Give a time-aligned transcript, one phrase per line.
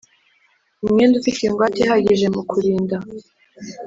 [0.85, 2.95] Umwenda ufite ingwate ihagije mu kurinda